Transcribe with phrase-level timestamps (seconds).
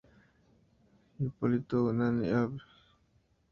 [1.19, 2.53] Hipólito Unanue, Av.